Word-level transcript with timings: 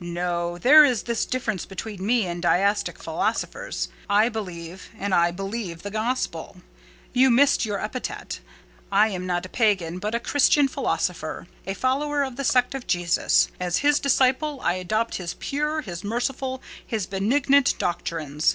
"No. 0.00 0.58
There 0.58 0.84
is 0.84 1.04
this 1.04 1.24
difference 1.24 1.64
between 1.64 2.04
me 2.04 2.26
and 2.26 2.42
deistic 2.42 2.98
philosophers: 3.00 3.88
I 4.10 4.28
believe; 4.28 4.88
and 4.98 5.14
I 5.14 5.30
believe 5.30 5.82
the 5.82 5.92
Gospel. 5.92 6.56
You 7.12 7.30
missed 7.30 7.64
your 7.64 7.80
epithet. 7.80 8.40
I 8.90 9.10
am 9.10 9.26
not 9.28 9.46
a 9.46 9.48
pagan, 9.48 10.00
but 10.00 10.12
a 10.12 10.18
Christian 10.18 10.66
philosopher—a 10.66 11.74
follower 11.74 12.24
of 12.24 12.34
the 12.34 12.42
sect 12.42 12.74
of 12.74 12.88
Jesus. 12.88 13.46
As 13.60 13.76
His 13.76 14.00
disciple 14.00 14.60
I 14.64 14.72
adopt 14.74 15.18
His 15.18 15.34
pure, 15.34 15.82
His 15.82 16.02
merciful, 16.02 16.60
His 16.84 17.06
benignant 17.06 17.78
doctrines. 17.78 18.54